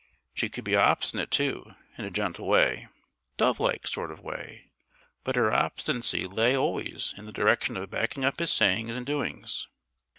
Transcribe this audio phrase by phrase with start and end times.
[0.33, 2.49] She could be obstinate, too, in a gentle,
[3.37, 4.71] dove like sort of way;
[5.23, 9.67] but her obstinacy lay always in the direction of backing up his sayings and doings.